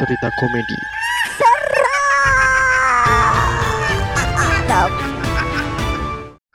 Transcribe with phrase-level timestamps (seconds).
[0.00, 0.80] cerita komedi.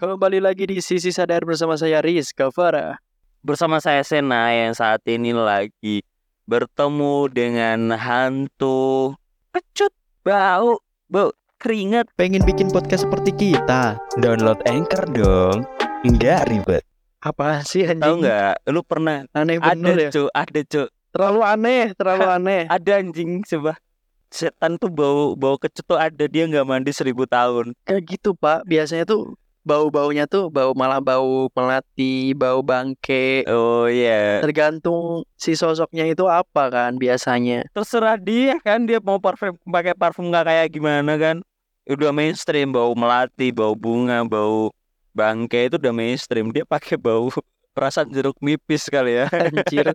[0.01, 2.97] Kembali lagi di Sisi Sadar bersama saya Rizka Farah.
[3.45, 6.01] Bersama saya Sena yang saat ini lagi
[6.49, 9.13] bertemu dengan hantu
[9.53, 9.93] pecut
[10.25, 11.29] bau bau
[11.61, 13.93] keringat Pengen bikin podcast seperti kita?
[14.17, 15.69] Download Anchor dong.
[16.01, 16.81] Nggak ribet.
[17.21, 18.01] Apa sih anjing?
[18.01, 20.09] tahu nggak lu pernah Aneh ada bener ya.
[20.09, 22.61] cu ada cu Terlalu aneh, terlalu aneh.
[22.67, 23.79] ada anjing coba
[24.27, 28.67] setan tuh bau bau kecut tuh ada dia nggak mandi seribu tahun Kayak gitu pak.
[28.67, 33.47] Biasanya tuh bau-baunya tuh bau malah bau melati, bau bangke.
[33.47, 37.63] oh iya Tergantung si sosoknya itu apa kan biasanya.
[37.71, 41.39] terserah dia kan dia mau parfum pakai parfum nggak kayak gimana kan
[41.87, 44.67] udah mainstream bau melati bau bunga bau
[45.15, 47.31] bangke itu udah mainstream dia pakai bau
[47.75, 49.91] perasaan jeruk nipis kali ya Anjir.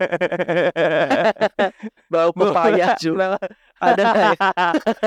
[2.12, 3.40] Bau pepaya juga.
[3.80, 4.36] Ada ya?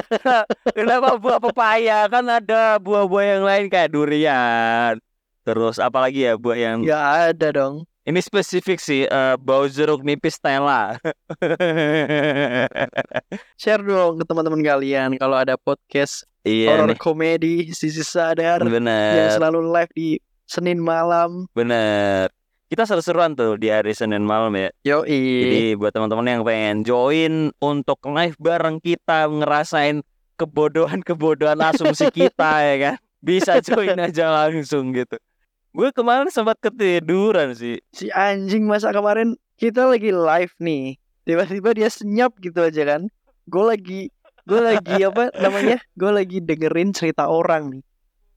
[0.78, 2.10] Kenapa buah pepaya?
[2.10, 4.98] Kan ada buah-buah yang lain kayak durian.
[5.44, 7.86] Terus apalagi ya buah yang Ya ada dong.
[8.04, 11.00] ini spesifik sih eh, bau jeruk nipis Stella.
[13.56, 17.00] Share dong ke teman-teman kalian kalau ada podcast iya horror nih.
[17.00, 20.10] komedi sisi sadar yang Bener, selalu live di
[20.44, 21.48] Senin malam.
[21.56, 22.28] bener.
[22.72, 24.69] Kita seru-seruan tuh di hari Senin malam ya.
[24.88, 25.22] Yoi.
[25.45, 30.02] Jadi buat teman-teman yang pengen join untuk live bareng kita ngerasain
[30.39, 32.95] kebodohan-kebodohan asumsi kita ya kan.
[33.23, 35.16] Bisa join aja langsung gitu.
[35.73, 37.81] Gue kemarin sempat ketiduran sih.
[37.89, 41.02] si anjing masa kemarin kita lagi live nih.
[41.23, 43.02] Tiba-tiba dia senyap gitu aja kan.
[43.50, 44.02] Gue lagi
[44.44, 45.80] gue lagi apa namanya?
[45.95, 47.83] Gue lagi dengerin cerita orang nih.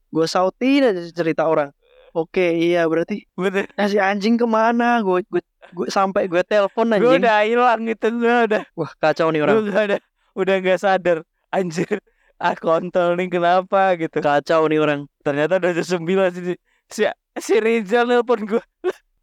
[0.09, 1.76] Gue sautin aja cerita orang.
[2.17, 3.69] Oke, iya berarti Bener.
[3.77, 5.05] nah si anjing ke mana?
[5.05, 7.21] Gue gue gue sampai gue telepon Gue anjing.
[7.21, 9.57] udah hilang gitu gue udah Wah, kacau nih gue orang.
[9.63, 9.97] udah ada
[10.33, 11.17] udah nggak sadar
[11.49, 12.01] anjir
[12.37, 15.05] ah kontol nih kenapa gitu Kacau nih orang.
[15.21, 16.41] ternyata udah jam sembilan si
[16.87, 17.01] si,
[17.37, 18.63] si Rizal nelpon gue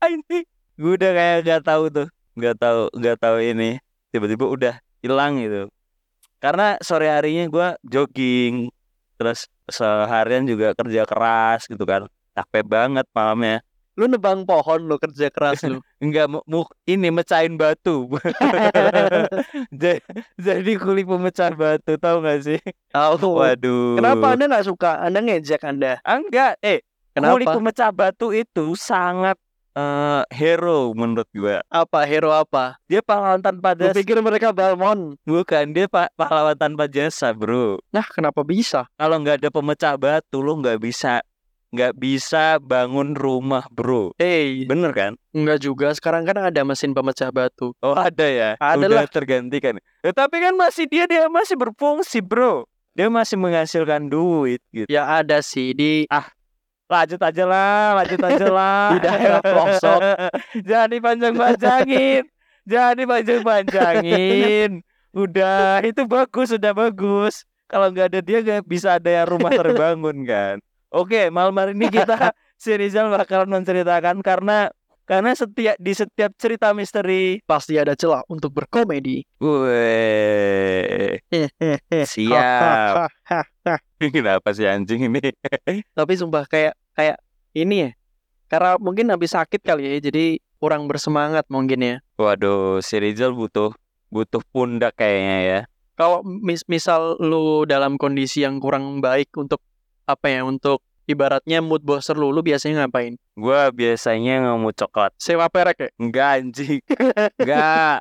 [0.05, 3.79] ini gue udah kayak nggak tahu tuh nggak tahu nggak tahu ini
[4.11, 5.71] tiba-tiba udah hilang gitu
[6.39, 8.69] karena sore harinya gue jogging
[9.17, 13.63] terus seharian juga kerja keras gitu kan capek banget malamnya
[13.95, 15.79] Lu nebang pohon lo kerja keras lu.
[16.03, 18.11] Enggak mu, mu- ini mecahin batu.
[19.71, 20.03] Ja-
[20.35, 22.61] Jadi kuli pemecah batu tahu nggak sih?
[22.91, 23.39] Tahu.
[23.39, 23.95] Waduh.
[23.95, 24.99] Kenapa Anda nggak suka?
[24.99, 26.03] Anda ngejek Anda.
[26.03, 26.83] Enggak, eh
[27.15, 27.55] kuli Kenapa?
[27.55, 29.39] pemecah batu itu sangat
[29.75, 31.63] eh, hero menurut gua.
[31.71, 32.75] Apa hero apa?
[32.87, 33.95] Dia pahlawan tanpa Lu jasa.
[33.95, 35.15] pikir mereka Balmon?
[35.23, 37.79] Bukan, dia pa- pahlawan tanpa jasa, Bro.
[37.91, 38.91] Nah, kenapa bisa?
[38.95, 41.23] Kalau nggak ada pemecah batu lo nggak bisa
[41.75, 44.15] nggak bisa bangun rumah, Bro.
[44.17, 45.13] Hey, Bener kan?
[45.35, 45.91] enggak juga.
[45.91, 47.75] Sekarang kan ada mesin pemecah batu.
[47.83, 49.11] Oh ada ya, Ada udah lah.
[49.11, 49.83] tergantikan.
[50.07, 52.63] Ya, tapi kan masih dia dia masih berfungsi bro,
[52.95, 54.87] dia masih menghasilkan duit gitu.
[54.87, 56.07] Ya ada sih di
[56.85, 58.87] Lanjut aja lah, lanjut aja lah.
[58.95, 60.01] Di daerah pelosok.
[60.69, 62.23] Jangan dipanjang-panjangin,
[62.69, 64.71] jangan dipanjang-panjangin.
[65.17, 67.49] Udah itu bagus, sudah bagus.
[67.67, 70.57] Kalau nggak ada dia nggak bisa ada yang rumah terbangun kan.
[70.95, 72.15] Oke, malam hari ini kita
[72.63, 74.71] si Rizal bakalan menceritakan karena
[75.11, 79.27] karena setiap di setiap cerita misteri pasti ada celah untuk berkomedi.
[79.43, 81.19] Weh,
[82.15, 83.11] siap.
[84.15, 85.35] Kenapa sih anjing ini?
[85.99, 87.19] Tapi sumpah kayak kayak
[87.59, 87.99] ini ya.
[88.47, 91.97] Karena mungkin habis sakit kali ya, jadi kurang bersemangat mungkin ya.
[92.23, 93.75] Waduh, si Rizal butuh
[94.15, 95.61] butuh pundak kayaknya ya.
[95.99, 99.59] Kalau mis- misal lu dalam kondisi yang kurang baik untuk
[100.05, 103.21] apa ya, untuk ibaratnya mood booster lu, lu biasanya ngapain?
[103.37, 105.13] Gua biasanya nggak mau coklat.
[105.21, 105.89] Sewa perek ya?
[106.01, 106.81] Enggak anjing.
[107.41, 107.99] Enggak.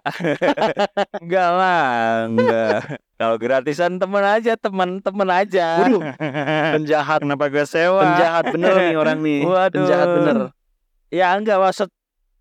[1.23, 1.83] Enggak lah,
[2.29, 2.79] enggak.
[3.19, 5.67] Kalau gratisan temen aja, teman-teman aja.
[5.83, 6.01] Waduh,
[6.79, 7.19] penjahat.
[7.23, 8.01] Kenapa gua sewa?
[8.03, 9.41] Penjahat bener nih orang nih.
[9.43, 9.77] Waduh.
[9.83, 10.35] Penjahat bener.
[11.13, 11.89] Ya enggak maksud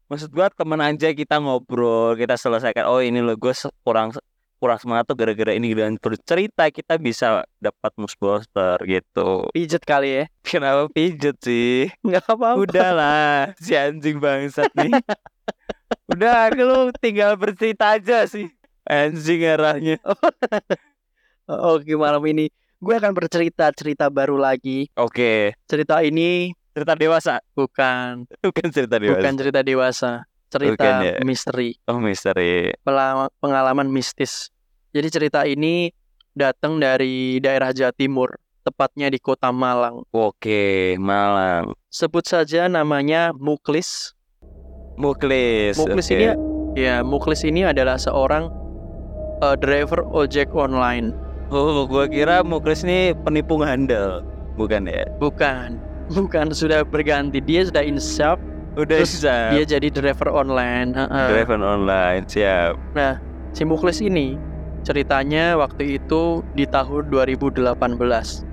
[0.09, 2.87] maksud gua temen aja kita ngobrol, kita selesaikan.
[2.87, 4.15] Oh ini loh gue kurang
[4.63, 9.51] kurang semangat tuh gara-gara ini dan bercerita kita bisa dapat musbooster gitu.
[9.51, 10.25] Pijet kali ya.
[10.47, 11.91] Kenapa pijet sih?
[12.07, 12.63] Enggak apa-apa.
[12.63, 14.95] Udahlah, si anjing bangsat nih.
[16.15, 18.47] Udah, lu tinggal bercerita aja sih.
[18.87, 19.99] Anjing arahnya.
[21.75, 22.47] Oke, malam ini
[22.79, 24.87] gue akan bercerita cerita baru lagi.
[24.95, 27.43] Oke, Cerita ini cerita dewasa.
[27.53, 29.19] bukan Bukan cerita dewasa.
[29.19, 30.13] bukan cerita dewasa,
[30.53, 31.15] cerita Bukan ya.
[31.25, 32.77] misteri, Oh, misteri.
[33.41, 34.53] pengalaman mistis.
[34.93, 35.89] Jadi cerita ini
[36.33, 40.05] datang dari daerah Jawa Timur, tepatnya di Kota Malang.
[40.13, 41.73] Oke, Malang.
[41.89, 44.13] Sebut saja namanya Muklis.
[44.97, 45.81] Muklis.
[45.81, 46.15] Muklis oke.
[46.15, 46.27] ini
[46.77, 48.53] ya Muklis ini adalah seorang
[49.41, 51.17] eh, driver ojek online.
[51.49, 54.25] Oh, gua kira Muklis nih penipu handal.
[54.57, 55.05] Bukan ya?
[55.17, 55.81] Bukan,
[56.13, 57.41] bukan sudah berganti.
[57.41, 58.37] Dia sudah insaf,
[58.73, 59.53] Udah Terus bisa.
[59.53, 60.97] dia jadi driver online.
[60.97, 61.27] Heeh.
[61.29, 62.81] Driver online, siap.
[63.53, 64.41] Si Muklis ini
[64.83, 67.79] ceritanya waktu itu di tahun 2018.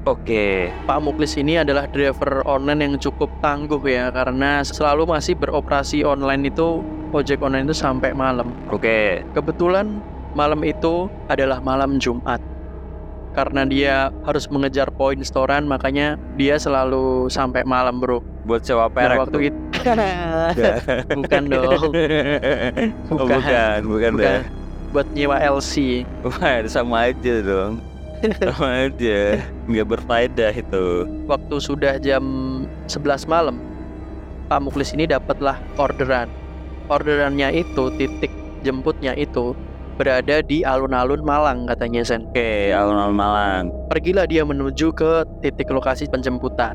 [0.05, 0.69] Oke.
[0.85, 6.51] Pak Muklis ini adalah driver online yang cukup tangguh ya karena selalu masih beroperasi online
[6.51, 6.83] itu
[7.15, 8.51] ojek online itu sampai malam.
[8.69, 9.23] Oke.
[9.33, 10.03] Kebetulan
[10.35, 12.43] malam itu adalah malam Jumat.
[13.33, 18.21] Karena dia harus mengejar poin setoran makanya dia selalu sampai malam, Bro.
[18.49, 19.17] Buat sewa Nah, perek.
[19.21, 19.41] waktu tuh.
[19.45, 19.59] itu
[21.21, 21.69] bukan dong.
[21.69, 23.37] Oh, Bukan.
[23.39, 24.11] bukan, bukan, Bukan.
[24.17, 24.41] dah.
[24.89, 26.01] buat nyewa LC.
[26.25, 27.77] Wah, sama aja dong.
[28.41, 29.37] Sama aja.
[29.69, 30.85] Nggak berfaedah itu.
[31.23, 32.23] Waktu sudah jam
[32.89, 33.61] 11 malam,
[34.49, 36.25] Pak Muklis ini dapatlah orderan.
[36.89, 39.53] Orderannya itu titik jemputnya itu
[39.95, 42.25] berada di alun-alun Malang katanya Sen.
[42.25, 43.63] Oke, alun-alun Malang.
[43.87, 46.73] Pergilah dia menuju ke titik lokasi penjemputan.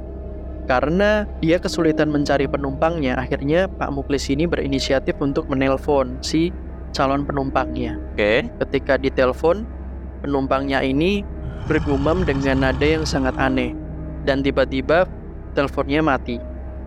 [0.65, 6.49] Karena dia kesulitan mencari penumpangnya, akhirnya Pak Muklis ini berinisiatif untuk menelpon si
[6.97, 8.01] calon penumpangnya.
[8.17, 8.49] Oke.
[8.65, 9.69] Ketika ditelepon,
[10.25, 11.21] penumpangnya ini
[11.69, 13.77] bergumam dengan nada yang sangat aneh.
[14.25, 15.05] Dan tiba-tiba
[15.53, 16.41] teleponnya mati.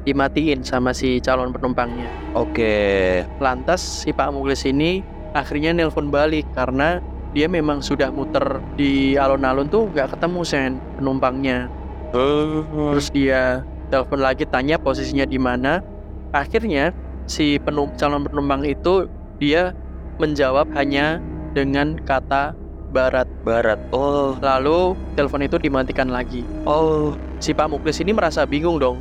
[0.07, 2.09] Dimatiin sama si calon penumpangnya.
[2.33, 3.21] Oke.
[3.37, 5.05] Lantas si Pak Muklis ini
[5.37, 6.97] akhirnya nelpon balik karena
[7.35, 11.69] dia memang sudah muter di alun-alun tuh gak ketemu sen penumpangnya.
[12.15, 15.83] Oh, Terus dia telepon lagi tanya posisinya di mana.
[16.31, 16.91] Akhirnya
[17.27, 19.07] si penum calon penumpang itu
[19.39, 19.75] dia
[20.19, 21.19] menjawab hanya
[21.51, 22.55] dengan kata
[22.91, 23.27] barat.
[23.43, 23.79] barat.
[23.91, 26.43] Oh, Lalu telepon itu dimatikan lagi.
[26.63, 27.15] oh.
[27.37, 28.97] Si Pak Muklis ini merasa bingung dong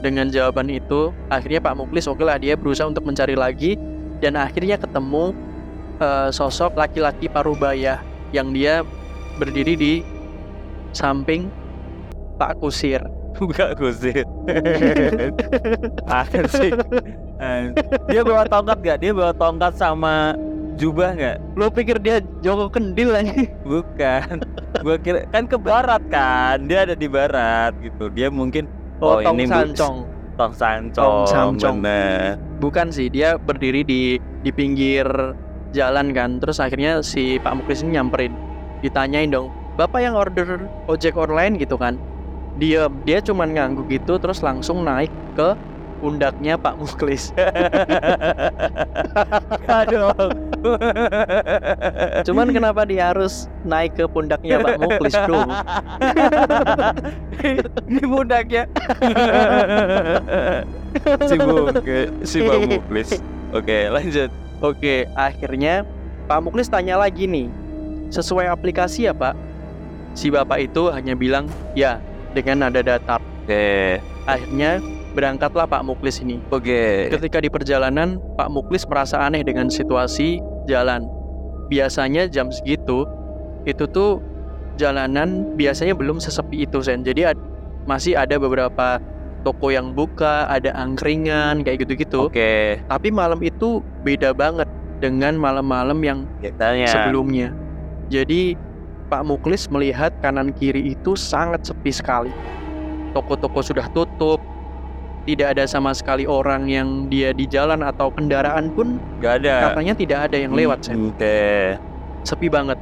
[0.00, 1.12] dengan jawaban itu.
[1.28, 3.76] Akhirnya Pak Muklis oke lah dia berusaha untuk mencari lagi
[4.24, 5.36] dan akhirnya ketemu
[6.00, 8.00] eh, sosok laki-laki parubaya
[8.32, 8.80] yang dia
[9.36, 9.92] berdiri di
[10.96, 11.52] samping
[12.36, 13.00] Pak Kusir.
[13.36, 14.24] Buka kusir.
[16.08, 16.72] Asik.
[17.36, 17.62] Eh,
[18.08, 18.98] Dia bawa tongkat gak?
[18.98, 20.32] Dia bawa tongkat sama
[20.76, 21.36] jubah nggak?
[21.52, 23.32] Lo pikir dia Joko Kendil aja?
[23.60, 24.40] Bukan.
[24.80, 26.64] Gua kira kan ke barat kan.
[26.64, 28.08] Dia ada di barat gitu.
[28.08, 30.08] Dia mungkin Oh, Oh, Tong ini Sancong.
[30.36, 30.92] tong sancong.
[30.96, 31.76] Tong sancong.
[31.80, 32.40] bener.
[32.56, 35.04] Bukan sih, dia berdiri di di pinggir
[35.72, 36.40] jalan kan.
[36.40, 38.32] Terus akhirnya si Pak Muklis ini nyamperin.
[38.80, 42.00] Ditanyain dong, "Bapak yang order ojek online gitu kan?"
[42.56, 45.52] Dia dia cuman ngangguk gitu terus langsung naik ke
[46.00, 47.32] pundaknya Pak Muklis.
[49.80, 50.12] Aduh.
[52.26, 55.40] Cuman kenapa dia harus naik ke pundaknya Pak Muklis, Bro?
[57.88, 58.62] Ini pundaknya.
[61.28, 63.10] si Buke, si Pak Muklis.
[63.56, 64.30] Oke, lanjut.
[64.64, 65.84] Oke, akhirnya
[66.28, 67.48] Pak Muklis tanya lagi nih.
[68.12, 69.34] Sesuai aplikasi ya, Pak?
[70.16, 71.44] Si bapak itu hanya bilang,
[71.76, 72.00] "Ya,"
[72.36, 73.16] dengan nada datar.
[73.16, 73.96] Oke,
[74.28, 74.82] Akhirnya
[75.16, 76.44] berangkatlah Pak Muklis ini.
[76.52, 77.08] oke.
[77.08, 80.36] Ketika di perjalanan, Pak Muklis merasa aneh dengan situasi
[80.68, 81.08] jalan.
[81.72, 83.08] Biasanya jam segitu,
[83.64, 84.20] itu tuh
[84.76, 87.00] jalanan biasanya belum sesepi itu, Sen.
[87.00, 87.40] Jadi ad-
[87.88, 89.00] masih ada beberapa
[89.40, 92.26] toko yang buka, ada angkringan, kayak gitu-gitu.
[92.28, 94.66] Oke, Tapi malam itu beda banget
[94.98, 96.90] dengan malam-malam yang kitanya.
[96.90, 97.54] sebelumnya.
[98.10, 98.58] Jadi
[99.06, 102.32] Pak Muklis melihat kanan kiri itu sangat sepi sekali.
[103.14, 104.42] Toko-toko sudah tutup.
[105.26, 109.70] Tidak ada sama sekali orang yang dia di jalan atau kendaraan pun Gak ada.
[109.74, 110.86] katanya tidak ada yang lewat.
[110.86, 111.74] Oke.
[112.22, 112.78] Sepi banget.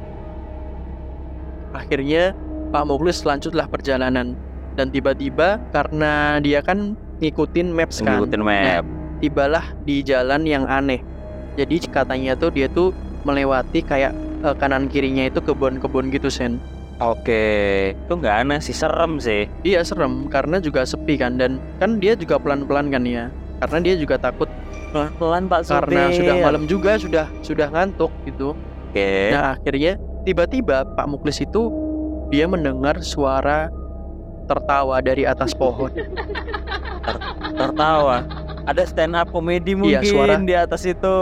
[1.73, 2.37] Akhirnya
[2.69, 4.37] Pak Muklis lanjutlah perjalanan
[4.77, 8.85] dan tiba-tiba karena dia kan ngikutin maps kan Ngikutin map.
[9.19, 11.01] tibalah di jalan yang aneh.
[11.55, 12.91] Jadi katanya tuh dia tuh
[13.23, 14.13] melewati kayak
[14.45, 16.61] eh, kanan kirinya itu kebun-kebun gitu sen.
[17.03, 19.51] Oke, itu nggak aneh sih, serem sih.
[19.67, 23.27] Iya serem karena juga sepi kan dan kan dia juga pelan-pelan kan ya.
[23.59, 24.47] Karena dia juga takut
[24.95, 26.17] Pelan-pelan Pak karena Supir.
[26.23, 28.55] sudah malam juga sudah sudah ngantuk gitu.
[28.95, 29.35] Oke.
[29.35, 31.67] Nah akhirnya tiba-tiba Pak Muklis itu
[32.31, 33.67] dia mendengar suara
[34.47, 35.91] tertawa dari atas pohon.
[37.59, 38.23] tertawa.
[38.65, 41.15] Ada stand up komedi mungkin Iya, suara- di atas itu.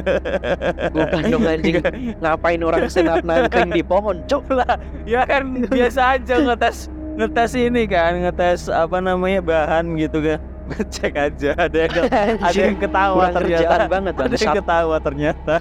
[0.96, 1.84] Bukan dong anjing.
[2.16, 4.24] Ngapain orang senap nangkring di pohon?
[4.24, 4.80] Cok lah.
[5.04, 10.40] Ya kan biasa aja ngetes ngetes ini kan, ngetes apa namanya bahan gitu kan.
[10.66, 11.94] Ngecek aja ada yang
[12.42, 13.86] ada yang ketawa kurang ternyata.
[13.86, 15.54] banget Ada yang ketawa ternyata.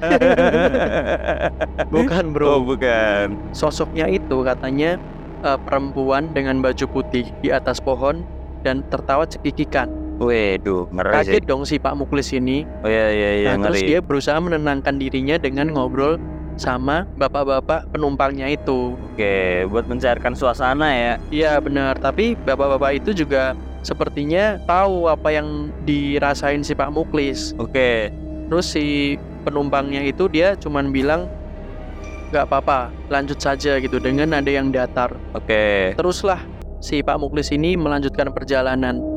[1.94, 2.46] Bukan bro.
[2.50, 3.38] Oh, bukan.
[3.52, 4.98] Sosoknya itu katanya
[5.46, 8.26] eh, perempuan dengan baju putih di atas pohon
[8.66, 10.05] dan tertawa cekikikan.
[10.20, 11.18] Waduh, ngeri sih.
[11.36, 12.64] Kaget dong si Pak Muklis ini.
[12.84, 13.90] Oh iya iya iya Nah, terus ngeri.
[13.92, 16.16] dia berusaha menenangkan dirinya dengan ngobrol
[16.56, 18.96] sama bapak-bapak penumpangnya itu.
[18.96, 21.14] Oke, buat mencairkan suasana ya.
[21.32, 23.54] Iya benar, tapi bapak-bapak itu juga
[23.84, 27.54] sepertinya tahu apa yang dirasain si Pak Muklis.
[27.60, 28.10] Oke.
[28.48, 31.28] Terus si penumpangnya itu dia cuman bilang
[32.34, 35.14] nggak apa-apa, lanjut saja gitu dengan ada yang datar.
[35.36, 35.94] Oke.
[35.94, 36.42] Teruslah
[36.82, 39.15] si Pak Muklis ini melanjutkan perjalanan.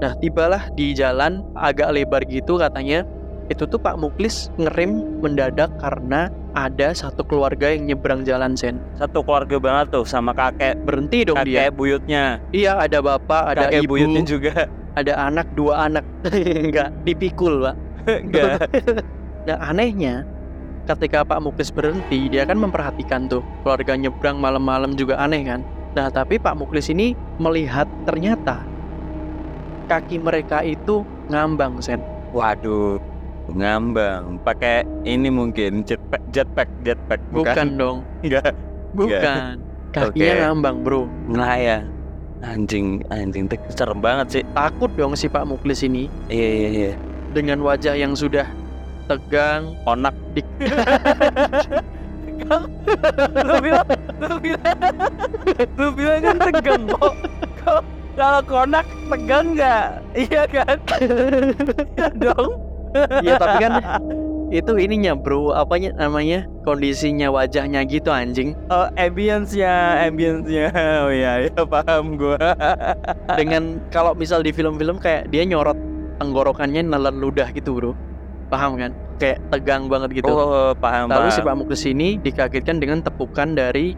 [0.00, 3.04] Nah, tibalah di jalan agak lebar gitu katanya.
[3.52, 8.80] Itu tuh Pak Muklis ngerem mendadak karena ada satu keluarga yang nyebrang jalan Sen.
[8.96, 11.66] Satu keluarga banget tuh sama kakek Berhenti dong dia.
[11.68, 12.24] kakek buyutnya.
[12.54, 14.54] Iya, ada bapak, ada kakek ibu, buyutnya juga.
[14.96, 16.04] ada anak, dua anak.
[16.64, 17.76] Enggak, dipikul, Pak.
[18.24, 18.58] Enggak.
[19.40, 20.28] Nah, anehnya
[20.84, 25.64] ketika Pak Muklis berhenti, dia kan memperhatikan tuh keluarga nyebrang malam-malam juga aneh kan.
[25.96, 28.69] Nah, tapi Pak Muklis ini melihat ternyata
[29.90, 31.98] kaki mereka itu ngambang, Sen.
[32.30, 33.02] Waduh.
[33.50, 34.38] Ngambang.
[34.46, 38.54] Pakai ini mungkin jetpack jetpack jetpack Bukan dong, Enggak.
[38.94, 39.58] bukan.
[39.90, 40.42] Kakinya Oke.
[40.46, 41.10] ngambang, Bro.
[41.26, 41.90] Ngelayang.
[42.40, 44.42] Anjing, anjing Tek, serem banget sih.
[44.54, 46.92] Takut dong si Pak Muklis ini Iya iya iya.
[47.36, 48.48] dengan wajah yang sudah
[49.10, 50.46] tegang, Onak Dik.
[53.46, 53.86] lu bilang
[54.18, 54.78] lu bilang
[55.76, 57.14] lu bilang kan tegang kok
[57.60, 57.82] kok
[58.20, 59.84] kalau konak tegang nggak?
[60.12, 60.76] Iya kan?
[61.96, 62.50] Iya dong.
[63.24, 63.72] Iya, tapi kan
[64.50, 65.56] itu ininya, Bro.
[65.56, 66.44] Apanya namanya?
[66.66, 68.52] Kondisinya wajahnya gitu anjing.
[68.68, 70.68] oh ambience-nya ambience-nya.
[71.06, 72.36] Oh iya ya paham gua.
[73.40, 75.78] Dengan kalau misal di film-film kayak dia nyorot
[76.20, 77.92] tenggorokannya nelan ludah gitu bro.
[78.52, 78.92] Paham kan?
[79.16, 80.28] Kayak tegang banget gitu.
[80.28, 81.46] Oh paham lalu si paham.
[81.48, 83.96] Pak Muklis ini dikagetkan dengan tepukan dari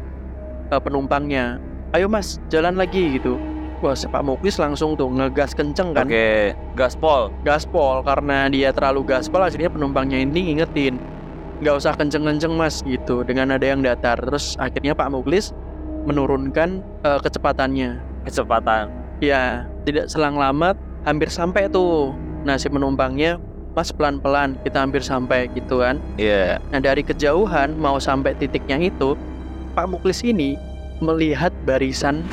[0.71, 1.59] eh, penumpangnya.
[1.97, 3.51] Ayo mas jalan lagi gitu
[3.83, 6.07] wah Pak Muklis langsung tuh ngegas kenceng kan.
[6.07, 10.97] Oke gaspol gaspol karena dia terlalu gaspol akhirnya penumpangnya ini ngingetin
[11.62, 14.19] nggak usah kenceng-kenceng mas gitu dengan ada yang datar.
[14.19, 15.55] Terus akhirnya Pak Muklis
[16.07, 18.03] menurunkan eh, kecepatannya.
[18.27, 18.91] Kecepatan.
[19.23, 20.75] Ya, tidak selang lama
[21.07, 22.15] hampir sampai tuh.
[22.43, 23.39] Nah, si penumpangnya,
[23.73, 26.03] Mas pelan-pelan, kita hampir sampai gitu kan.
[26.19, 26.59] iya.
[26.75, 29.15] Nah, dari kejauhan mau sampai titiknya itu,
[29.79, 30.59] Pak Muklis ini
[30.99, 32.27] melihat barisan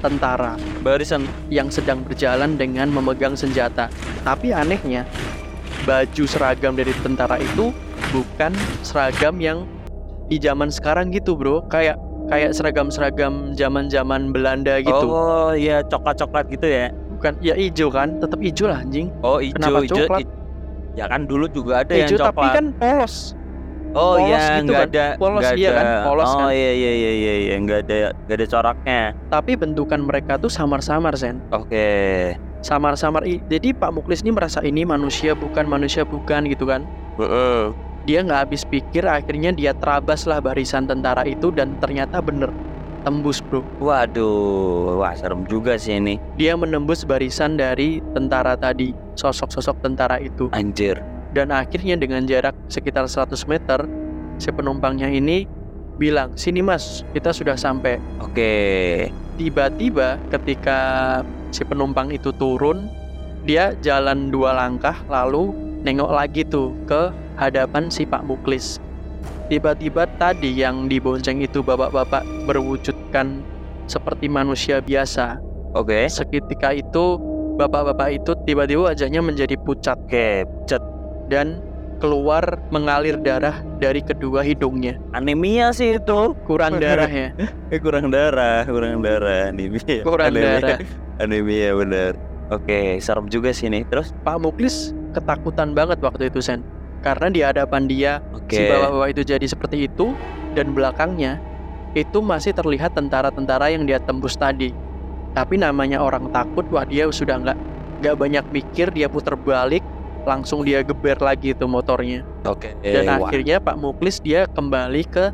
[0.00, 3.92] tentara barisan yang sedang berjalan dengan memegang senjata.
[4.24, 5.04] Tapi anehnya,
[5.84, 7.70] baju seragam dari tentara itu
[8.10, 8.52] bukan
[8.82, 9.68] seragam yang
[10.26, 11.68] di zaman sekarang gitu, Bro.
[11.68, 15.10] Kayak kayak seragam-seragam zaman-zaman Belanda gitu.
[15.10, 19.10] oh iya coklat coklat gitu ya Bukan ya hijau kan, tetap hijau lah anjing.
[19.20, 20.20] oh hijau Kenapa hijau coklat?
[20.94, 23.34] ya kan dulu juga ada yang hijau coklat tapi kan polos.
[23.90, 24.94] Oh iya, gitu nggak kan.
[24.94, 25.74] ada, Polos nggak dia ada.
[25.74, 26.48] kan, polos oh kan.
[26.54, 27.54] iya iya iya iya, iya.
[27.58, 29.00] nggak ada, nggak ada coraknya.
[29.26, 31.42] Tapi bentukan mereka tuh samar-samar, Sen.
[31.50, 31.86] Oke,
[32.60, 33.24] Samar-samar.
[33.24, 36.84] I- Jadi Pak Muklis ini merasa ini manusia bukan manusia bukan gitu kan.
[37.16, 37.72] Heeh.
[38.04, 42.52] Dia nggak habis pikir, akhirnya dia terabas lah barisan tentara itu dan ternyata bener
[43.00, 43.64] tembus bro.
[43.80, 46.20] Waduh, wah serem juga sih ini.
[46.36, 50.48] Dia menembus barisan dari tentara tadi, sosok-sosok tentara itu.
[50.52, 51.00] Anjir.
[51.30, 53.86] Dan akhirnya dengan jarak sekitar 100 meter,
[54.42, 55.46] si penumpangnya ini
[55.94, 58.02] bilang, sini mas, kita sudah sampai.
[58.18, 58.52] Oke.
[59.38, 60.78] Tiba-tiba ketika
[61.54, 62.90] si penumpang itu turun,
[63.46, 67.08] dia jalan dua langkah lalu nengok lagi tuh ke
[67.40, 68.76] hadapan si Pak Muklis.
[69.48, 73.42] Tiba-tiba tadi yang dibonceng itu bapak-bapak berwujudkan
[73.90, 75.40] seperti manusia biasa.
[75.74, 76.06] Oke.
[76.06, 77.18] Seketika itu
[77.60, 80.80] bapak-bapak itu tiba-tiba wajahnya menjadi pucat Oke, cet
[81.30, 81.62] dan
[82.02, 84.96] keluar mengalir darah dari kedua hidungnya.
[85.14, 86.34] anemia sih itu.
[86.48, 87.30] Kurang darah ya.
[87.72, 90.02] Eh, kurang darah, kurang darah anemia.
[90.02, 90.58] Kurang anemia.
[90.58, 90.78] darah.
[91.20, 92.12] Anemia bener.
[92.50, 93.86] Oke, serem juga sih ini.
[93.86, 96.66] Terus Pak Muklis ketakutan banget waktu itu Sen.
[97.04, 98.50] Karena di hadapan dia oke.
[98.50, 100.12] si bapak-bapak itu jadi seperti itu
[100.58, 101.38] dan belakangnya
[101.94, 104.74] itu masih terlihat tentara-tentara yang dia tembus tadi.
[105.30, 107.58] Tapi namanya orang takut, wah dia sudah nggak
[108.02, 109.84] nggak banyak mikir, dia putar balik,
[110.28, 112.24] langsung dia geber lagi itu motornya.
[112.44, 112.76] Oke.
[112.84, 113.28] Dan wah.
[113.28, 115.32] akhirnya Pak Muklis dia kembali ke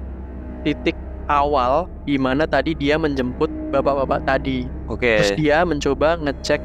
[0.62, 0.94] titik
[1.26, 4.66] awal di mana tadi dia menjemput bapak-bapak tadi.
[4.86, 5.18] Oke.
[5.22, 6.62] Terus dia mencoba ngecek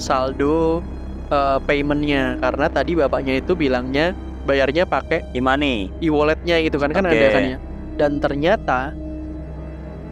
[0.00, 0.80] saldo
[1.28, 4.16] eh, paymentnya karena tadi bapaknya itu bilangnya
[4.48, 5.92] bayarnya pakai Imani.
[6.00, 7.12] e-walletnya gitu kan kan Oke.
[7.12, 7.58] ada kan ya.
[7.98, 8.80] Dan ternyata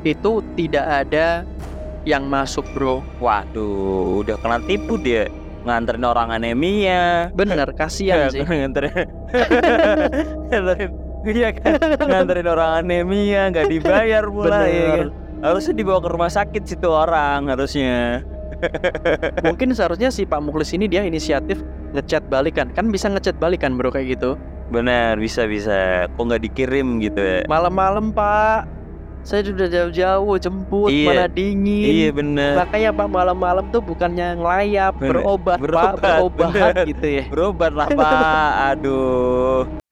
[0.04, 1.48] itu tidak ada
[2.06, 3.02] yang masuk bro.
[3.18, 5.26] Waduh, udah kena tipu dia.
[5.66, 7.34] Nganterin orang anemia.
[7.34, 8.46] Bener kasihan sih.
[8.46, 9.10] nganterin
[10.50, 10.90] nganterin
[11.26, 11.74] iya kan
[12.06, 15.08] nganterin orang anemia nggak dibayar pula ya kan
[15.42, 18.22] harusnya dibawa ke rumah sakit situ orang harusnya
[19.46, 21.60] Mungkin seharusnya si Pak Muklis ini dia inisiatif
[21.92, 22.72] ngechat balikan.
[22.72, 24.40] Kan bisa ngechat balikan bro kayak gitu.
[24.72, 26.08] Benar, bisa bisa.
[26.16, 27.40] Kok nggak dikirim gitu ya?
[27.46, 28.64] Malam-malam pak,
[29.26, 31.06] saya sudah jauh-jauh jemput, Iya.
[31.10, 31.90] mana dingin.
[31.90, 32.52] Iya bener.
[32.56, 35.18] Makanya pak malam-malam tuh bukannya ngelayap, Bener.
[35.18, 36.74] berobat, Berobat, pak, berobat bener.
[36.86, 37.24] gitu ya.
[37.26, 38.50] Berobat lah pak.
[38.70, 39.85] Aduh.